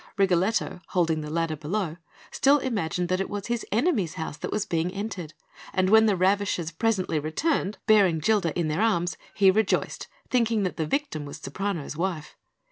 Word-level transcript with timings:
Rigoletto, 0.17 0.81
holding 0.87 1.21
the 1.21 1.29
ladder 1.29 1.55
below, 1.55 1.97
still 2.31 2.57
imagined 2.57 3.07
that 3.09 3.21
it 3.21 3.29
was 3.29 3.45
his 3.45 3.63
enemy's 3.71 4.15
house 4.15 4.35
that 4.37 4.51
was 4.51 4.65
being 4.65 4.91
entered; 4.91 5.35
and 5.73 5.91
when 5.91 6.07
the 6.07 6.15
ravishers 6.15 6.71
presently 6.71 7.19
returned, 7.19 7.77
bearing 7.85 8.17
Gilda 8.17 8.51
in 8.57 8.67
their 8.67 8.81
arms, 8.81 9.15
he 9.35 9.51
rejoiced, 9.51 10.07
thinking 10.27 10.63
that 10.63 10.77
the 10.77 10.87
victim 10.87 11.23
was 11.23 11.37
Ceprano's 11.39 11.95
wife. 11.95 12.35